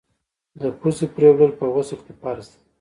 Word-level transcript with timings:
د 0.59 0.61
پزي 0.79 1.05
پرېولل 1.15 1.51
په 1.59 1.65
غسل 1.73 1.99
کي 2.05 2.13
فرض 2.21 2.45
دي. 2.51 2.59